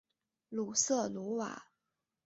[0.49, 1.65] 鲁瑟卢瓦。